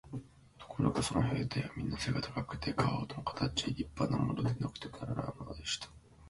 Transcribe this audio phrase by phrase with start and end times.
[0.57, 5.89] ところがその兵隊はみんな背が高くて、かおかたちの立派なものでなくてはならないのでした。